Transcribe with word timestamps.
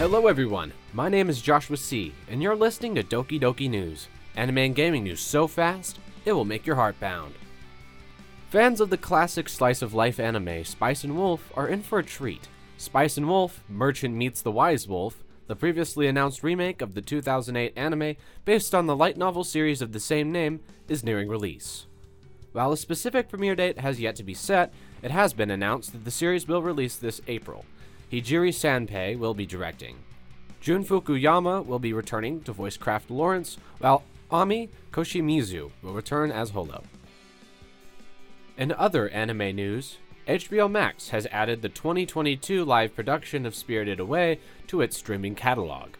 Hello, 0.00 0.28
everyone. 0.28 0.72
My 0.94 1.10
name 1.10 1.28
is 1.28 1.42
Joshua 1.42 1.76
C., 1.76 2.14
and 2.30 2.42
you're 2.42 2.56
listening 2.56 2.94
to 2.94 3.02
Doki 3.02 3.38
Doki 3.38 3.68
News. 3.68 4.08
Anime 4.34 4.56
and 4.56 4.74
gaming 4.74 5.04
news 5.04 5.20
so 5.20 5.46
fast, 5.46 5.98
it 6.24 6.32
will 6.32 6.46
make 6.46 6.64
your 6.64 6.76
heart 6.76 6.98
bound. 6.98 7.34
Fans 8.48 8.80
of 8.80 8.88
the 8.88 8.96
classic 8.96 9.46
slice 9.46 9.82
of 9.82 9.92
life 9.92 10.18
anime 10.18 10.64
Spice 10.64 11.04
and 11.04 11.18
Wolf 11.18 11.52
are 11.54 11.68
in 11.68 11.82
for 11.82 11.98
a 11.98 12.02
treat. 12.02 12.48
Spice 12.78 13.18
and 13.18 13.28
Wolf, 13.28 13.62
Merchant 13.68 14.14
Meets 14.14 14.40
the 14.40 14.50
Wise 14.50 14.88
Wolf, 14.88 15.22
the 15.48 15.54
previously 15.54 16.06
announced 16.06 16.42
remake 16.42 16.80
of 16.80 16.94
the 16.94 17.02
2008 17.02 17.74
anime 17.76 18.16
based 18.46 18.74
on 18.74 18.86
the 18.86 18.96
light 18.96 19.18
novel 19.18 19.44
series 19.44 19.82
of 19.82 19.92
the 19.92 20.00
same 20.00 20.32
name, 20.32 20.60
is 20.88 21.04
nearing 21.04 21.28
release. 21.28 21.84
While 22.52 22.72
a 22.72 22.78
specific 22.78 23.28
premiere 23.28 23.54
date 23.54 23.78
has 23.80 24.00
yet 24.00 24.16
to 24.16 24.24
be 24.24 24.32
set, 24.32 24.72
it 25.02 25.10
has 25.10 25.34
been 25.34 25.50
announced 25.50 25.92
that 25.92 26.06
the 26.06 26.10
series 26.10 26.48
will 26.48 26.62
release 26.62 26.96
this 26.96 27.20
April. 27.28 27.66
Hijiri 28.10 28.50
Sanpei 28.50 29.16
will 29.16 29.34
be 29.34 29.46
directing. 29.46 29.96
Jun 30.60 30.84
Fukuyama 30.84 31.64
will 31.64 31.78
be 31.78 31.92
returning 31.92 32.42
to 32.42 32.52
voice 32.52 32.76
Craft 32.76 33.10
Lawrence, 33.10 33.56
while 33.78 34.02
Ami 34.30 34.68
Koshimizu 34.92 35.70
will 35.82 35.92
return 35.92 36.30
as 36.30 36.50
Holo. 36.50 36.82
In 38.58 38.72
other 38.72 39.08
anime 39.08 39.54
news, 39.56 39.98
HBO 40.26 40.70
Max 40.70 41.10
has 41.10 41.26
added 41.30 41.62
the 41.62 41.68
2022 41.68 42.64
live 42.64 42.94
production 42.94 43.46
of 43.46 43.54
Spirited 43.54 43.98
Away 44.00 44.38
to 44.66 44.80
its 44.80 44.98
streaming 44.98 45.34
catalog. 45.34 45.90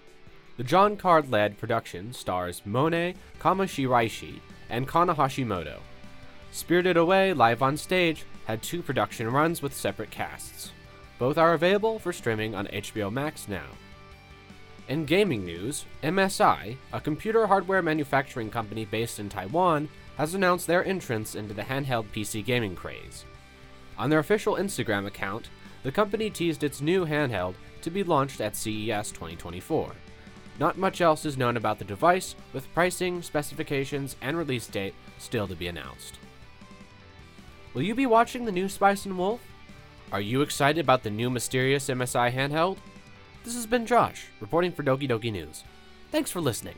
The 0.57 0.65
John 0.65 0.97
Caird 0.97 1.31
led 1.31 1.59
production 1.59 2.13
stars 2.13 2.61
Mone 2.67 3.15
Kamishiraishi 3.41 4.41
and 4.69 4.87
Kana 4.87 5.15
Hashimoto. 5.15 5.79
Spirited 6.53 6.97
Away 6.97 7.33
live 7.33 7.63
on 7.63 7.77
stage 7.77 8.25
had 8.47 8.63
two 8.63 8.83
production 8.83 9.31
runs 9.31 9.63
with 9.63 9.75
separate 9.75 10.11
casts. 10.11 10.73
Both 11.21 11.37
are 11.37 11.53
available 11.53 11.99
for 11.99 12.15
streaming 12.15 12.55
on 12.55 12.67
HBO 12.69 13.13
Max 13.13 13.47
now. 13.47 13.67
In 14.89 15.05
gaming 15.05 15.45
news, 15.45 15.85
MSI, 16.03 16.79
a 16.95 17.01
computer 17.01 17.47
hardware 17.47 17.83
manufacturing 17.83 18.49
company 18.49 18.87
based 18.87 19.21
in 19.21 19.29
Taiwan, 19.29 19.91
has 20.17 20.35
announced 20.35 20.67
their 20.67 20.83
entrance 20.83 21.35
into 21.35 21.53
the 21.53 21.63
handheld 21.63 22.07
PC 22.07 22.43
gaming 22.43 22.75
craze. 22.75 23.27
On 23.99 24.09
their 24.09 24.19
official 24.19 24.55
Instagram 24.55 25.07
account, 25.07 25.51
the 25.83 25.93
company 25.93 26.31
teased 26.31 26.65
its 26.65 26.81
new 26.81 27.05
handheld 27.05 27.55
to 27.83 27.91
be 27.91 28.03
launched 28.03 28.41
at 28.41 28.57
CES 28.57 29.11
2024. 29.13 29.93
Not 30.59 30.79
much 30.79 31.03
else 31.03 31.27
is 31.27 31.37
known 31.37 31.59
about 31.59 31.79
the 31.79 31.85
device, 31.85 32.35
with 32.55 32.73
pricing, 32.73 33.21
specifications, 33.21 34.17
and 34.23 34.39
release 34.39 34.67
date 34.67 34.95
still 35.19 35.47
to 35.49 35.55
be 35.55 35.69
announced. 35.69 36.19
Will 37.75 37.83
you 37.83 37.95
be 37.95 38.07
watching 38.07 38.47
the 38.47 38.53
new 38.53 38.71
Spice 38.71 39.05
and 39.05 39.19
Wolf? 39.19 39.41
Are 40.13 40.21
you 40.21 40.43
excited 40.43 40.81
about 40.81 41.05
the 41.05 41.11
new 41.11 41.31
mysterious 41.31 41.87
MSI 41.89 42.35
handheld? 42.35 42.79
This 43.45 43.55
has 43.55 43.65
been 43.65 43.87
Josh, 43.87 44.27
reporting 44.41 44.73
for 44.73 44.83
Doki 44.83 45.09
Doki 45.09 45.31
News. 45.31 45.63
Thanks 46.11 46.33
for 46.33 46.41
listening. 46.41 46.75